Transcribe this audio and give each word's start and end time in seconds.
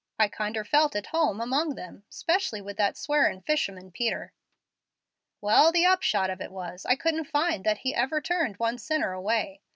I'd 0.17 0.31
kinder 0.31 0.63
felt 0.63 0.95
at 0.95 1.05
home 1.05 1.39
among 1.39 1.77
'em, 1.77 2.05
'specially 2.09 2.59
with 2.59 2.75
that 2.77 2.97
swearin' 2.97 3.43
fisherman 3.43 3.91
Peter. 3.91 4.33
"Well, 5.41 5.71
the 5.71 5.85
upshot 5.85 6.31
of 6.31 6.41
it 6.41 6.51
was, 6.51 6.87
I 6.87 6.95
couldn't 6.95 7.25
find 7.25 7.63
that 7.65 7.81
He 7.85 7.93
ever 7.93 8.19
turned 8.19 8.57
one 8.57 8.79
sinner 8.79 9.11
away. 9.11 9.61